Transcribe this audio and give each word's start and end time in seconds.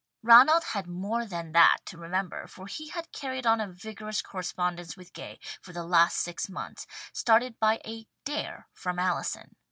Ranald 0.23 0.63
had 0.63 0.87
more 0.87 1.27
than 1.27 1.51
that 1.51 1.85
to 1.85 1.97
remember, 1.99 2.47
for 2.47 2.65
he 2.65 2.87
had 2.89 3.11
carried 3.11 3.45
on 3.45 3.61
a 3.61 3.67
vigorous 3.71 4.23
correspondence 4.23 4.97
with 4.97 5.13
Gay 5.13 5.39
for 5.61 5.73
the 5.73 5.83
last 5.85 6.17
six 6.17 6.49
months, 6.49 6.87
started 7.13 7.59
by 7.59 7.79
a 7.85 8.07
"dare" 8.25 8.67
from 8.73 8.97
Allison. 8.97 9.55